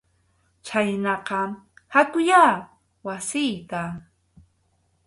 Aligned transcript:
Chhaynaqa 0.65 1.39
hakuyá 1.93 2.41
wasiyta. 3.05 3.81